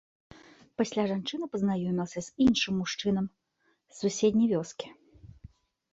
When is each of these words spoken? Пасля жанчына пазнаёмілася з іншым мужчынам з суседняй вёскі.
Пасля 0.81 1.03
жанчына 1.11 1.45
пазнаёмілася 1.57 2.19
з 2.27 2.43
іншым 2.45 2.73
мужчынам 2.81 3.25
з 3.31 3.93
суседняй 4.03 4.47
вёскі. 4.55 4.87